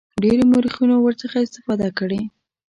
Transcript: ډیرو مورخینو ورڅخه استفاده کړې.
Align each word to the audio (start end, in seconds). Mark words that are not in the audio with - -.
ډیرو 0.23 0.43
مورخینو 0.51 0.95
ورڅخه 1.01 1.37
استفاده 1.43 1.89
کړې. 1.99 2.21